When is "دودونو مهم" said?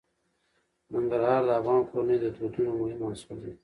2.35-2.99